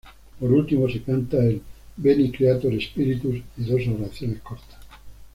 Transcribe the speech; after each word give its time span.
Por 0.39 0.51
último, 0.51 0.89
se 0.89 1.03
canta 1.03 1.37
el 1.37 1.61
"Veni 1.95 2.31
Creator 2.31 2.73
Spiritus" 2.81 3.35
y 3.55 3.63
dos 3.65 3.81
oraciones 3.87 4.41
cortas. 4.41 4.79